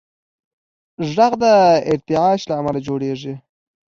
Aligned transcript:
غږ 1.13 1.31
د 1.43 1.43
ارتعاش 1.91 2.41
له 2.49 2.55
امله 2.59 2.79
جوړېږي. 2.87 3.33